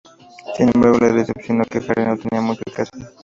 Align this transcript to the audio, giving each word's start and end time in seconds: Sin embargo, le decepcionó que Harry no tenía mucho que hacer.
Sin 0.57 0.71
embargo, 0.73 0.97
le 0.97 1.13
decepcionó 1.13 1.63
que 1.65 1.77
Harry 1.77 2.07
no 2.07 2.17
tenía 2.17 2.41
mucho 2.41 2.63
que 2.75 2.81
hacer. 2.81 3.03